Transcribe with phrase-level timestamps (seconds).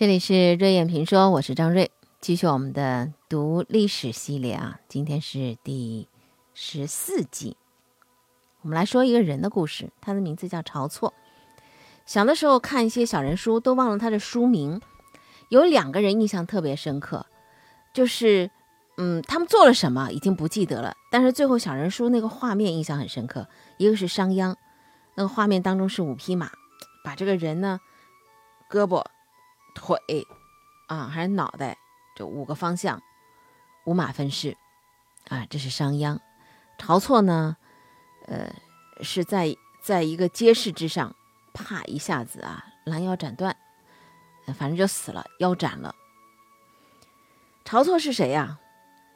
[0.00, 1.90] 这里是瑞燕评说，我是张瑞，
[2.22, 6.08] 继续我们的读历史系列啊，今天是第
[6.54, 7.54] 十四集。
[8.62, 11.12] 我们来说一个人的故事，他的名字叫晁错。
[12.06, 14.80] 小的时候看一些小人书，都忘了他的书名。
[15.50, 17.26] 有两个人印象特别深刻，
[17.92, 18.50] 就是
[18.96, 23.46] 嗯，他们做了什么已经不记得了，但是最后小人书那个画面印象很深刻。
[23.76, 24.54] 一个是商鞅，
[25.16, 26.50] 那个画面当中是五匹马，
[27.04, 27.78] 把这个人呢，
[28.70, 29.04] 胳膊。
[29.74, 30.26] 腿，
[30.88, 31.76] 啊，还是脑袋，
[32.14, 33.02] 这五个方向，
[33.84, 34.56] 五马分尸，
[35.28, 36.18] 啊，这是商鞅。
[36.78, 37.56] 晁错呢，
[38.26, 38.54] 呃，
[39.00, 41.14] 是在在一个街市之上，
[41.52, 43.56] 啪一下子啊，拦腰斩断，
[44.56, 45.94] 反正就死了，腰斩了。
[47.64, 48.58] 晁错是谁呀？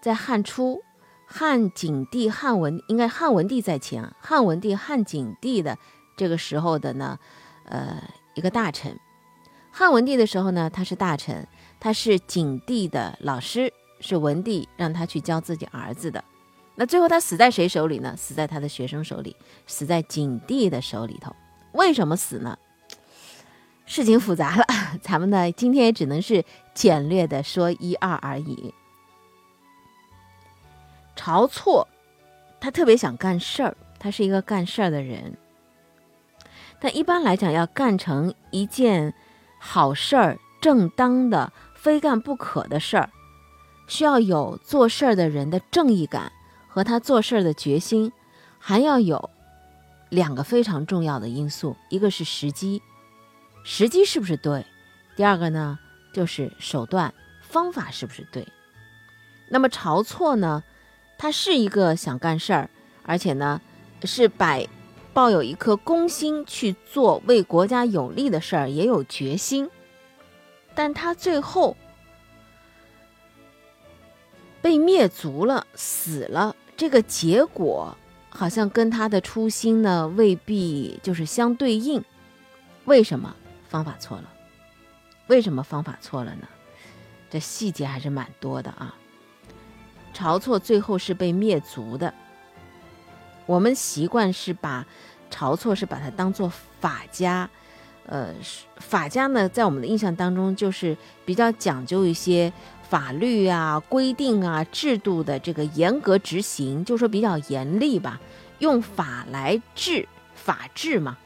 [0.00, 0.82] 在汉初，
[1.26, 5.78] 汉景帝、汉文应该汉文帝在前，汉文帝、汉景帝的
[6.16, 7.18] 这个时候的呢，
[7.64, 8.02] 呃，
[8.34, 9.00] 一个大臣。
[9.76, 11.44] 汉文帝的时候呢，他是大臣，
[11.80, 16.22] 他是景帝的老师，是文帝让他去教自己儿子的。
[16.76, 18.14] 那最后他死在谁手里呢？
[18.16, 19.34] 死在他的学生手里，
[19.66, 21.34] 死在景帝的手里头。
[21.72, 22.56] 为什么死呢？
[23.84, 24.64] 事情复杂了，
[25.02, 28.72] 咱们呢今天也只能是简略的说一二而已。
[31.16, 31.88] 晁错，
[32.60, 35.36] 他特别想干事儿，他是一个干事儿的人。
[36.78, 39.12] 但一般来讲，要干成一件。
[39.66, 43.08] 好事儿，正当的，非干不可的事儿，
[43.88, 46.30] 需要有做事儿的人的正义感
[46.68, 48.12] 和他做事儿的决心，
[48.58, 49.30] 还要有
[50.10, 52.82] 两个非常重要的因素，一个是时机，
[53.64, 54.66] 时机是不是对？
[55.16, 55.78] 第二个呢，
[56.12, 58.46] 就是手段方法是不是对？
[59.48, 60.62] 那么晁错呢，
[61.16, 62.68] 他是一个想干事儿，
[63.02, 63.62] 而且呢，
[64.02, 64.68] 是摆。
[65.14, 69.70] 抱有一颗公心去做为国家有利的事儿，也有决心，
[70.74, 71.76] 但他最后
[74.60, 76.56] 被灭族了，死了。
[76.76, 77.96] 这个结果
[78.28, 82.04] 好像跟他的初心呢未必就是相对应。
[82.84, 83.36] 为什么
[83.68, 84.28] 方法错了？
[85.28, 86.48] 为什么方法错了呢？
[87.30, 88.96] 这细节还是蛮多的啊。
[90.12, 92.12] 晁错最后是被灭族的。
[93.46, 94.86] 我们习惯是把
[95.34, 96.50] 晁错是把它当做
[96.80, 97.48] 法家，
[98.06, 98.32] 呃，
[98.76, 102.52] 法家呢，在我们的印象当中就是比较讲究一些
[102.88, 108.20] 法律啊、规定啊、制度的这个严格执行，就说比较严厉吧，
[108.60, 111.16] 用法来治，法治嘛。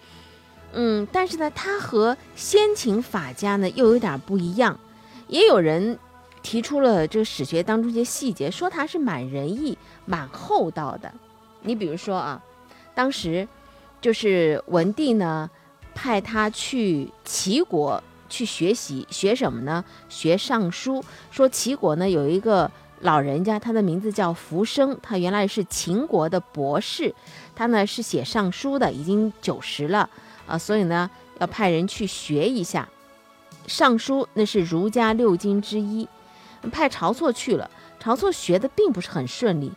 [0.72, 4.78] 嗯，但是呢，他和先秦法家呢又有点不一样，
[5.26, 5.98] 也有人
[6.42, 9.76] 提出了这个史学当中一些细节，说他是蛮仁义、
[10.06, 11.12] 蛮厚道的。
[11.62, 12.42] 你比如说啊，
[12.94, 13.46] 当时
[14.00, 15.48] 就是文帝呢，
[15.94, 19.84] 派他去齐国去学习，学什么呢？
[20.08, 21.04] 学尚书。
[21.30, 22.70] 说齐国呢有一个
[23.00, 27.14] 老人家，他的名字叫福生，他原来是秦国的博士，
[27.54, 30.08] 他呢是写尚书的，已经九十了
[30.46, 32.88] 啊，所以呢要派人去学一下
[33.66, 36.08] 尚书，那是儒家六经之一，
[36.70, 37.70] 派晁错去了。
[38.02, 39.72] 晁错学的并不是很顺利。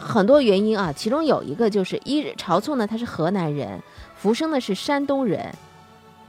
[0.00, 3.80] 很多原因啊，其中有一个就是一晁错呢，他是河南人，
[4.16, 5.54] 福生呢是山东人，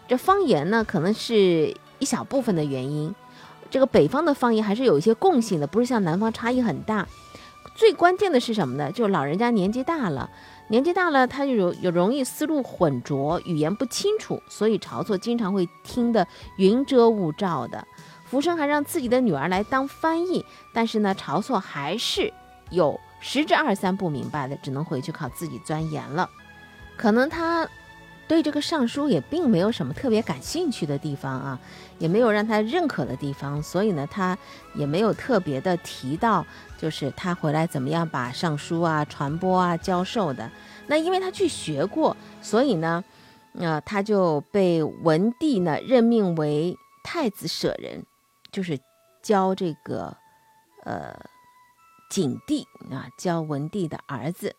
[0.09, 3.15] 这方言呢可能是一小部分的原因，
[3.69, 7.07] 这个北方的方言还是有一些共性的，不是像南方差异很大。
[7.73, 8.91] 最关键的是什么呢？
[8.91, 10.29] 就老人家年纪大了，
[10.67, 16.27] 年纪大了他就有有容易思路混浊，语言不清楚，所以晁错经常会听得
[16.57, 17.87] 云遮雾罩的。
[18.25, 22.31] 福生还让自己的女儿来当翻译，但是呢，晁错还是
[22.69, 22.99] 有。
[23.21, 26.29] 十之二三不明白的，只能回去靠自己钻研了。
[26.97, 27.67] 可能他
[28.27, 31.59] 对这个尚书也并没有什么特别感兴趣的地方啊，
[31.99, 34.37] 也没有让他认可的地方，所以呢，他
[34.73, 36.45] 也没有特别的提到，
[36.77, 40.49] 就是他回来怎么样把尚书啊传播啊教授的。
[40.87, 43.03] 那因为他去学过，所以呢，
[43.53, 48.03] 呃，他就被文帝呢任命为太子舍人，
[48.51, 48.79] 就是
[49.21, 50.15] 教这个，
[50.85, 51.15] 呃。
[52.11, 54.57] 景帝啊，教文帝的儿子，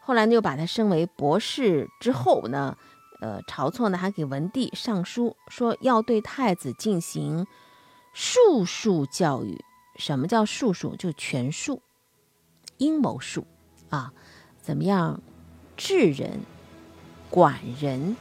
[0.00, 1.90] 后来呢又把他升为博士。
[1.98, 2.78] 之后呢，
[3.20, 7.48] 呃，晁错呢还给文帝上书，说要对太子进行
[8.14, 9.64] 术数教育。
[9.96, 10.94] 什么叫术数？
[10.94, 11.82] 就权术、
[12.78, 13.44] 阴谋术
[13.88, 14.12] 啊，
[14.62, 15.20] 怎么样
[15.76, 16.42] 治人、
[17.28, 18.16] 管人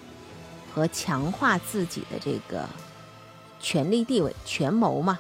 [0.73, 2.67] 和强化自己的这个
[3.59, 5.19] 权力地位、权谋嘛。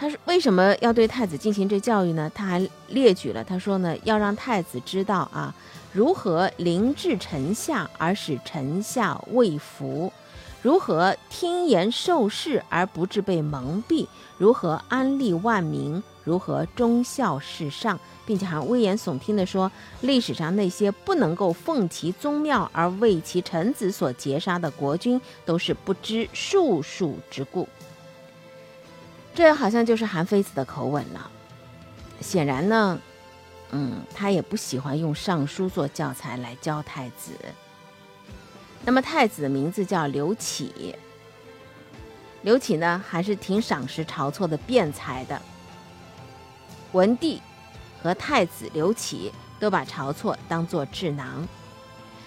[0.00, 2.32] 他是为什么要对太子进行这教育呢？
[2.34, 5.54] 他还列举了，他说呢，要让太子知道啊，
[5.92, 10.10] 如何凌治臣下而使臣下畏服，
[10.62, 14.06] 如何听言受事而不致被蒙蔽？
[14.38, 16.02] 如何安利万民？
[16.24, 18.00] 如何忠孝事上？
[18.24, 19.70] 并且还危言耸听地说，
[20.00, 27.68] 历史上那些不能够奉其宗庙而为其臣子所劫杀的国君，都是不知术数之故。
[29.34, 31.30] 这好像就是韩非子的口吻了。
[32.20, 33.00] 显然呢，
[33.70, 37.32] 嗯，他也不喜欢用尚书做教材来教太子。
[38.84, 40.94] 那么太子的名字叫刘启，
[42.42, 45.40] 刘启呢还是挺赏识晁错的辩才的。
[46.92, 47.40] 文帝
[48.02, 51.46] 和太子刘启都把晁错当作智囊。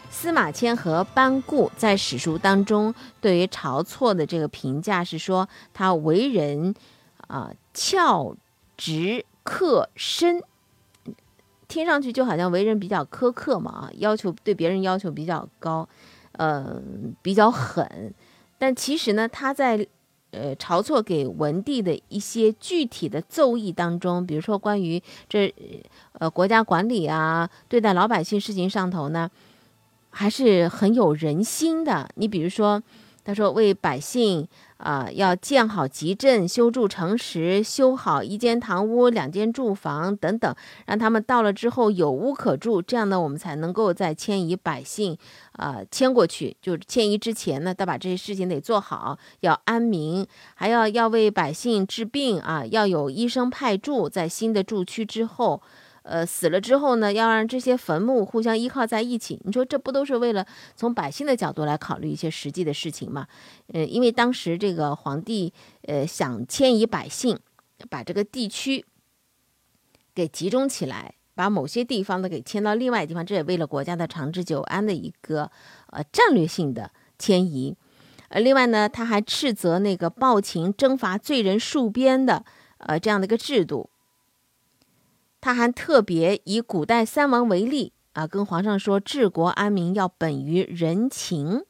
[0.09, 6.75] 司马迁和班固在史书当中对于晁错的这个评价是说他为人
[7.33, 8.35] 啊翘
[8.77, 10.41] 直克深，
[11.67, 15.87] 听上去就好像为人比较苛刻嘛啊，要求对别人要求比较高。
[16.35, 16.81] 呃，
[17.21, 18.11] 比较狠，
[18.57, 19.87] 但其实呢，他在
[20.31, 25.53] 呃晁错给文帝的一些具体的奏议当中，比如说关于这
[26.13, 29.29] 呃国家管理啊，对待老百姓事情上头呢，
[30.09, 32.09] 还是很有人心的。
[32.15, 32.81] 你比如说，
[33.23, 34.47] 他说为百姓。
[34.77, 40.53] 啊，要建好集镇，修筑城池，修好一间堂屋、两间住房等等，
[40.85, 42.81] 让他们到了之后有屋可住。
[42.81, 45.17] 这样呢，我们才能够再迁移百姓，
[45.53, 46.57] 啊，迁过去。
[46.61, 55.61] 就迁移之前呢，得把这些事情得做好，要安民，还要要为百姓治病啊，要有医生派驻在新的住区之后。
[56.03, 59.39] 呃，死了之后呢，要让这些坟墓互相依靠在一起。
[59.45, 60.45] 你说这不都是为了
[60.75, 63.25] 从百姓的角度来考虑一些实际的事情吗？
[63.67, 65.53] 呃，因为当时这个皇帝
[65.83, 67.39] 呃想迁移百姓，
[67.89, 68.85] 把这个地区
[70.13, 75.49] 给集中起来，把某些地方呢给迁到另外地方，这也为了国家的长治久安的一个
[75.87, 77.75] 呃战略性的迁移。
[78.27, 82.43] 呃，另外呢，他还斥责那个暴秦征伐罪人戍边的
[82.79, 83.89] 呃这样的一个制度。
[85.43, 91.65] 他还特别以古代三王为例啊，跟皇上说治国安民要本于人情。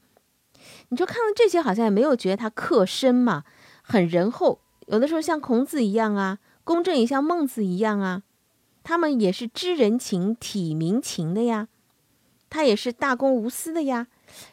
[0.89, 3.45] 你就看到这些，好像也没有觉得他克身嘛，
[3.81, 4.59] 很仁厚。
[4.85, 8.21] 有的时候像孔子一样啊，公正也像孟子一样啊，
[8.83, 11.67] 他们也是知人情、体民情的呀。
[12.51, 14.05] 他也是大公无私的呀。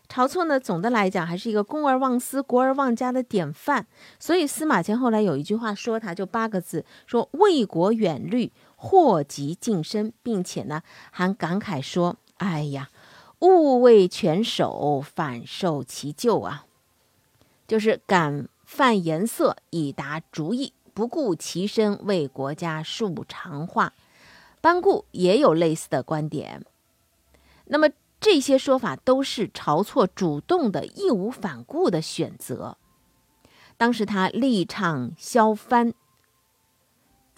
[0.08, 3.86] 晁错呢，总的来讲还是一个公而忘私、国而忘家的典范。
[4.18, 8.50] 所以司马迁后来有一句话说他，就八个字，说为国远虑。
[8.82, 12.88] 祸及近身，并且呢，还感慨说：“哎呀，
[13.40, 16.64] 勿为权守，反受其咎啊！
[17.68, 23.92] 就是敢犯颜色以达主意，不顾其身，为国家树长化。”
[24.62, 26.64] 班固也有类似的观点。
[27.66, 32.78] 那么这些说法都是晁错主动的、义无反顾的选择。
[33.76, 35.92] 当时他力倡削藩。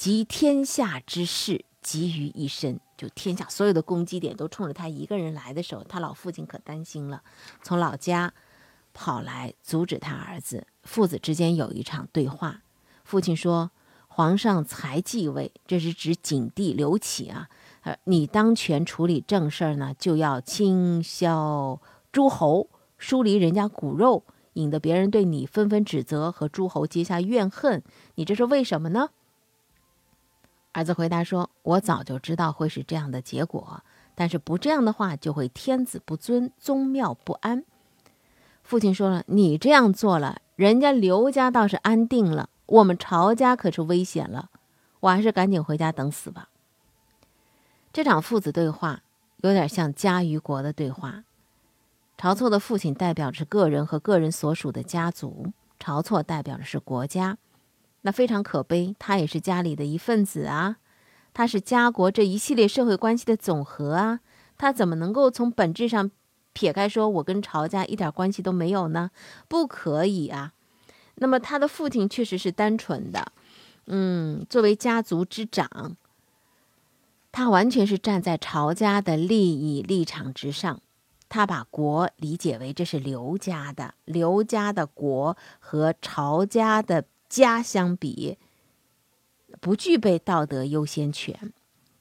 [0.02, 7.22] 集天下之事集于一身，就天下所有的攻击点都冲着他一个人来的时候，他老父亲可担心了，
[7.62, 8.34] 从老家
[8.92, 10.66] 跑来阻止他儿子。
[10.82, 12.62] 父子之间有一场对话，
[13.04, 13.70] 父亲说
[14.08, 17.48] ：“皇上才继位，这是指景帝刘启啊，
[17.82, 21.80] 呃，你当权处理正事儿呢，就要清消
[22.10, 22.68] 诸侯，
[22.98, 27.84] 疏离人家骨肉，引得别人对你纷纷指责和诸侯结下怨恨，
[28.16, 29.10] 你这是为什么呢？”
[30.72, 33.82] 儿子回答说：“我早就知道会是这样的结果，
[34.14, 37.64] 但是不这样的话，就会天子不尊，宗庙不安。”
[38.64, 44.50] 父亲说了：“你这样做了，人家刘家倒是安定了，我们曹家可是危险了。
[45.00, 46.48] 我还是赶紧回家等死吧。”
[47.92, 49.02] 这场父子对话
[49.38, 51.24] 有点像家与国的对话。
[52.16, 57.36] 晁错的父亲代表着个人和个人所属的家族，晁错代表的是国家。
[58.02, 60.76] 那非常可悲，他也是家里的一份子啊，
[61.32, 64.20] 他是家国这一系列社会关系的总和啊，
[64.58, 66.10] 他怎么能够从本质上
[66.52, 69.12] 撇开说，我跟曹家一点关系都没有呢？
[69.46, 70.52] 不可以啊。
[71.14, 73.30] 那么他的父亲确实是单纯的，
[73.86, 75.96] 嗯，作为家族之长，
[77.30, 80.80] 他完全是站在曹家的利益立场之上，
[81.28, 87.04] 他把国理解为这是刘家的，刘家的国和曹家的。
[87.32, 88.36] 家相比，
[89.58, 91.50] 不具备道德优先权，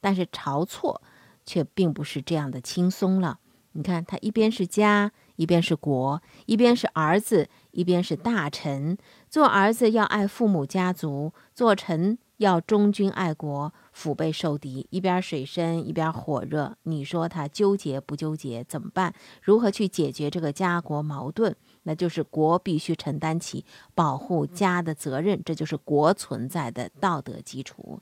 [0.02, 1.02] 但是晁错
[1.46, 3.40] 却并不是这样的轻松了。
[3.72, 8.98] 你看，他一边是家，一边是国，一边是儿子，一边是大臣。
[9.30, 18.66] 做儿子要爱父母家族，做臣要忠君爱国，腹背受敌，一边水深一边火热，你说他纠结不纠结？
[18.66, 19.16] 怎么办？
[19.42, 21.56] 如何去解决这个家国矛盾？
[21.84, 28.00] 那就是国必须承担起保护家的责任，这就是国存在的道德基础。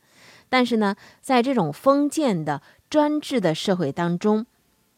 [0.49, 4.45] 但是呢，在这种封建的专制的社会当中，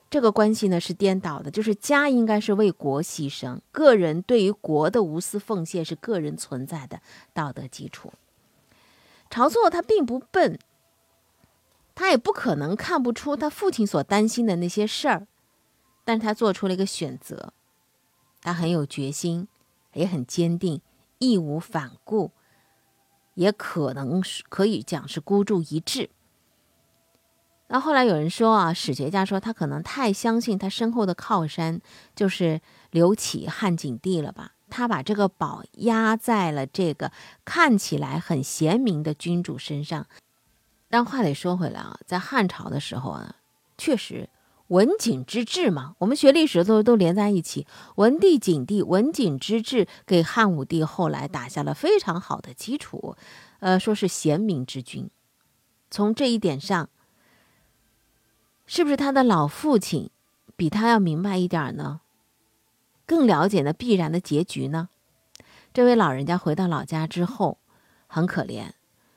[0.10, 7.02] 这个关系呢是颠倒的，就是家应该是为国牺牲，个人对于国的无私奉献是个人存在的
[7.34, 8.12] 道德基础。
[9.30, 10.60] 晁错他并不笨，
[11.96, 15.28] 他也不可能看不出他父亲所担心的那些事儿，
[16.04, 17.54] 但是他做出了一个选择，
[18.42, 19.48] 他很有决心，
[19.94, 20.82] 也很坚定，
[21.20, 22.32] 义无反顾，
[23.36, 26.10] 也可能是可以讲是孤注一掷。
[27.68, 31.80] 那后来有人说啊，史学家说他可能太相信他身后的靠山
[32.14, 34.56] 就是刘启汉景帝了吧。
[34.70, 37.12] 他把这个宝压在了这个
[37.44, 40.08] 看起来很贤明的君主身上，
[40.90, 43.36] 但话得说回来啊，在汉朝的时候啊，
[43.78, 44.30] 确实
[44.72, 53.18] 文景之治嘛，我们学历史的时候都连在一起，文帝、景帝、文景之治给汉武帝后来打下了非常好的基础，
[53.60, 55.10] 呃，说是贤明之君。
[55.90, 56.90] 从这一点上，
[58.66, 60.10] 是不是他的老父亲
[60.56, 62.00] 比他要明白一点呢？
[63.06, 64.88] 更了解那必然的结局呢？
[65.74, 67.58] 这位老人家回到老家之后，
[68.08, 68.72] 很可怜，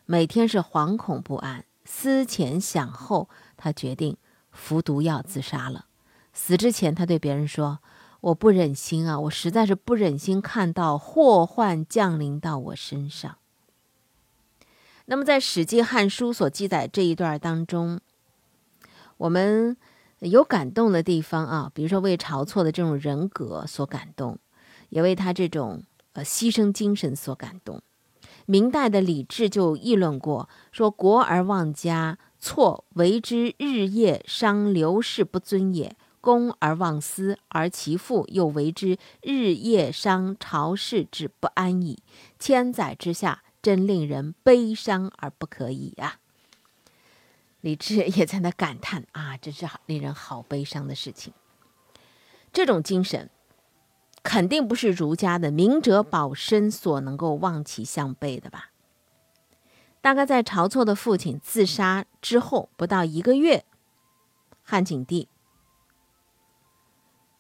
[0.05, 4.17] 每天是惶恐不安，思前想后，他决定
[4.55, 5.85] 服毒药自杀了。
[6.33, 7.81] 死之前，他对别人说
[8.23, 13.37] ：“我不忍心啊，我实在是不忍心看到祸患降临到我身上。”
[15.05, 18.01] 那么，在《史记·汉书》所记载这一段当中，
[19.19, 19.77] 我们。
[20.21, 24.39] 有感动的地方啊，比如说为晁错的这种人格所感动，
[24.89, 25.83] 也为他这种
[26.15, 27.83] 呃牺牲精神所感动。
[28.47, 42.03] 明代的李治就议论过，说国而忘家，错为之日夜伤刘氏不尊也；公而忘私，而其父又为之日夜伤朝氏之不安矣。
[42.39, 46.19] 千载之下，真令人悲伤而不可以啊。
[47.63, 51.33] 李治也在那感叹啊，真是好令人好悲伤的事情。
[52.53, 53.31] 这种精神，
[54.23, 58.73] 肯定不是儒家的明哲保身所能够望其项背的吧？
[60.05, 63.65] 大概在晁错的父亲自杀之后不到一个月，
[64.63, 65.31] 汉景帝，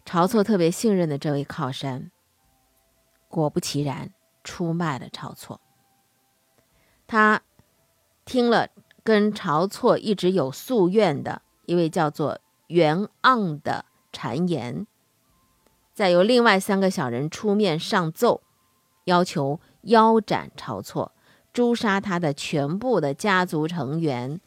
[0.06, 2.10] 晁错特别信任的这位靠山，
[3.28, 5.60] 果不其然出卖了晁错。
[7.06, 7.42] 他
[8.24, 8.70] 听了。
[9.02, 14.86] 跟晁错一直有夙愿的一位叫做袁盎的谗言，
[15.92, 18.40] 再由另外三个小人出面上奏，
[19.04, 21.12] 要求腰斩晁错，
[21.54, 24.40] 诛杀他的全部的家族成员。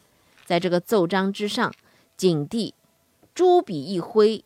[0.44, 1.74] 在这个奏章之上，
[2.16, 2.74] 景帝
[3.34, 4.44] 朱笔一挥，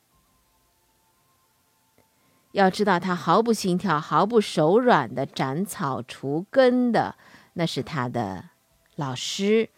[2.53, 7.15] 要知道，他毫不心跳、毫不手软的斩草除根的，
[7.53, 8.51] 那是他的
[8.95, 9.69] 老师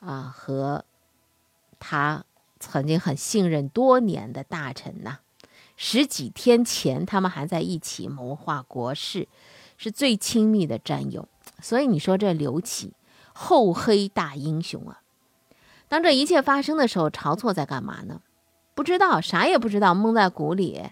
[0.00, 0.84] 啊，和
[1.78, 2.24] 他
[2.58, 5.18] 曾经很信任多年的大臣呐。
[5.84, 9.26] 十几天前，他们还在一起谋划国事，
[9.76, 11.28] 是最亲密的战友。
[11.60, 12.92] 所以你说这刘启
[13.32, 15.02] 厚黑大英雄啊！
[15.88, 18.20] 当这一切发生的时候，晁错在干嘛呢？
[18.76, 20.90] 不知道，啥也不知道，蒙在鼓里。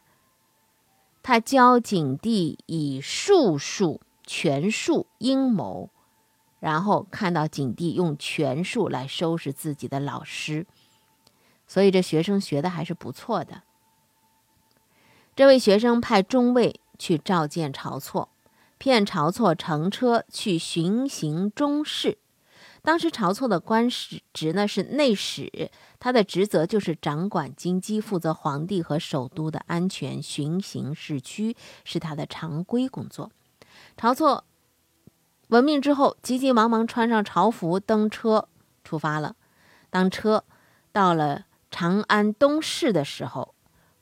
[1.22, 5.90] 他教景帝以术数权术阴谋，
[6.58, 10.66] 然后看到景帝用权术来收拾自己的老师，
[11.68, 13.62] 所以这学生学的还是不错的。
[15.40, 18.28] 这位学生派中尉去召见晁错，
[18.76, 22.18] 骗晁错乘车去巡行中士。
[22.82, 33.30] 当时晁错的官职职呢是内史，他的职责就是掌管京畿，负责皇帝和首都的安全，巡行市区是他的常规工作。
[33.96, 34.44] 晁错
[35.48, 38.46] 闻命之后，急急忙忙穿上朝服，登车
[38.84, 39.36] 出发了。
[39.88, 40.44] 当车
[40.92, 43.54] 到了长安东市的时候，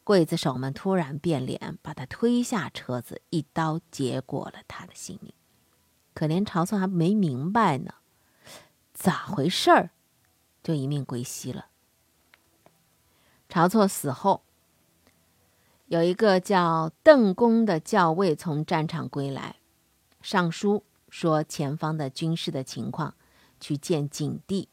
[0.08, 5.34] 刽子手们突然变脸，把他推下车子，一刀结果了他的性命。
[6.14, 7.92] 可怜晁错还没明白呢。
[8.94, 9.90] 咋回事儿？
[10.62, 11.66] 就一命归西了。
[13.50, 14.44] 晁错死后，
[15.88, 19.56] 有一个叫邓公的校尉从战场归来，
[20.22, 23.14] 上书说前方的军事的情况，
[23.60, 24.70] 去见景帝。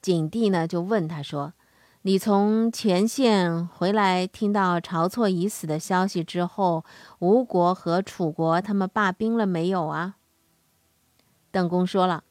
[0.00, 1.54] 景帝呢就问他说
[2.02, 6.84] ：“你从前线回来，听到晁错已死的消息之后，
[7.18, 10.16] 吴国和楚国他们罢兵了没有啊？”
[11.50, 12.24] 邓公说了：“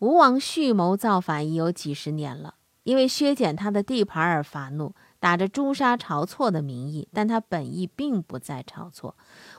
[0.00, 9.14] 吴王蓄谋造反已有几十年了，因为削减他的地盘而发怒。”打着诛杀晁错的名义，但他本意并不在晁错。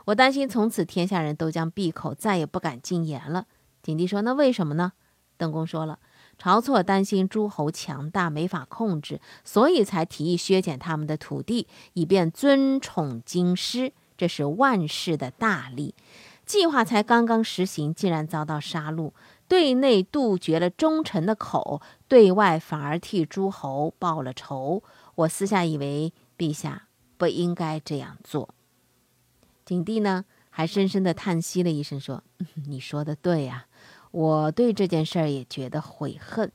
[0.06, 3.46] 我担心从此天下人都将闭口，再也不敢进言了。
[3.84, 4.94] 景帝说：“那为什么呢？”
[5.38, 6.00] 邓公说了
[6.42, 13.94] ：“晁错担心诸侯强大，没法控制，所以才提议削减他们的土地，以便尊宠京师。
[14.18, 15.94] 这是万世的大利。
[16.46, 19.12] 计划才刚刚实行，竟然遭到杀戮。
[19.48, 24.82] 对内杜绝了忠臣的口，对外反而替诸侯报了仇。”
[25.16, 28.56] 我私下以为陛下不应该这样做。
[29.66, 32.24] 景帝呢，还深深的叹息了一声，说
[32.68, 33.68] ：“你说的对呀，
[34.12, 36.52] 我对这件事儿也觉得悔恨。”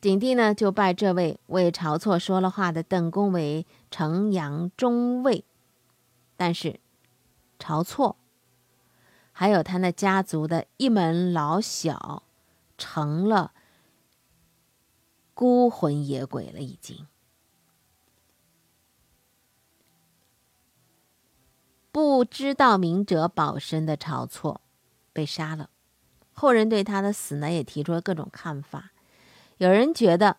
[0.00, 5.44] 景帝呢，就拜这位为晁错说了话的邓公为城阳中尉。
[6.36, 6.78] 但是，
[7.58, 8.16] 晁错
[9.32, 12.22] 还有他那家族的一门老小，
[12.76, 13.52] 成了。
[15.34, 17.06] 孤魂野鬼了，已经
[21.92, 24.60] 不知道明哲保身的晁错
[25.18, 25.70] 被杀了。
[26.32, 28.92] 后人对他的死呢，也提出了各种看法。
[29.56, 30.36] 有人觉得，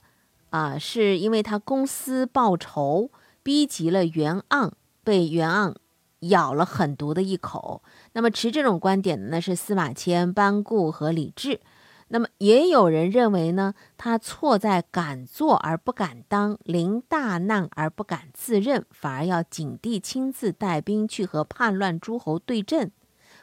[0.52, 3.12] 啊，是因为他公私报仇，
[3.44, 4.72] 逼急了袁盎，
[5.04, 5.76] 被袁盎
[6.20, 7.84] 咬了狠毒的一口。
[8.14, 11.60] 那么持这种观点的呢，是司马迁、班固和李治。
[12.08, 22.94] 那么也有人认为呢，他错在敢做而不敢当，临大难而不敢自认，反而要景帝亲自带兵去和叛乱诸侯对阵，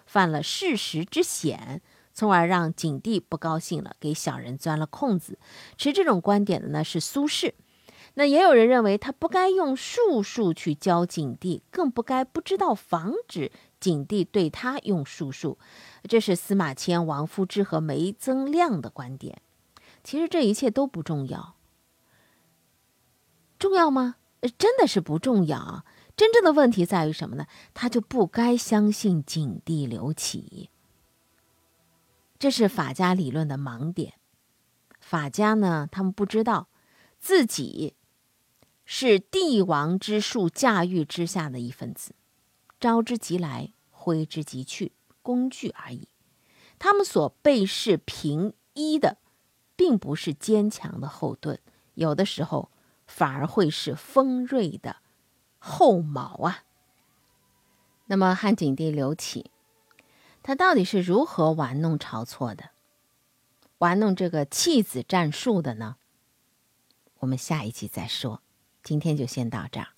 [0.07, 1.83] 犯了事实之险，
[2.15, 5.39] 从而让景帝不高兴了，给小人钻了空子。
[5.77, 7.53] 持这种观点的呢是苏轼。
[8.15, 15.59] 那也有人认为他不该用术数去教景帝，更不该不知道防止景帝对他用术数。
[16.09, 19.43] 这是司马迁、王夫之和梅增亮的观点。
[20.03, 21.57] 其实这一切都不重要，
[23.59, 24.15] 重要吗？
[24.57, 25.85] 真的是不重要。
[26.17, 27.47] 真正的问题在于什么呢？
[27.75, 30.71] 他就不该相信景帝刘启。
[32.39, 34.15] 这是法家理论的盲点。
[34.99, 36.69] 法家呢，他们不知道
[37.21, 37.95] 自己。
[38.89, 42.15] 是帝王之术驾驭之下的一份子，
[42.79, 46.07] 招之即来，挥之即去，工具而已。
[46.79, 49.19] 他们所被视平一的，
[49.75, 51.59] 并不是坚强的后盾，
[51.95, 52.71] 有的时候
[53.09, 54.99] 反而会是锋锐的
[55.67, 56.63] 后毛啊。
[58.07, 59.51] 那么汉景帝刘启，
[60.43, 62.71] 他到底是如何玩弄晁错的，
[63.79, 65.97] 玩弄这个弃子战术的呢？
[67.19, 68.43] 我们下一集再说。
[68.85, 69.89] 今天就先到这儿。